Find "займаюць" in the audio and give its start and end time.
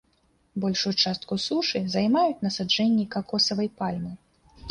1.97-2.41